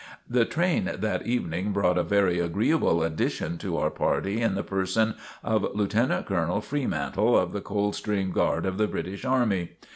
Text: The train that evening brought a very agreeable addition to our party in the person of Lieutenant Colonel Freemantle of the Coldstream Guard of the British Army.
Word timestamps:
The 0.27 0.45
train 0.45 0.91
that 0.97 1.27
evening 1.27 1.73
brought 1.73 1.99
a 1.99 2.01
very 2.01 2.39
agreeable 2.39 3.03
addition 3.03 3.59
to 3.59 3.77
our 3.77 3.91
party 3.91 4.41
in 4.41 4.55
the 4.55 4.63
person 4.63 5.13
of 5.43 5.75
Lieutenant 5.75 6.25
Colonel 6.25 6.59
Freemantle 6.59 7.37
of 7.37 7.51
the 7.53 7.61
Coldstream 7.61 8.31
Guard 8.31 8.65
of 8.65 8.79
the 8.79 8.87
British 8.87 9.25
Army. 9.25 9.73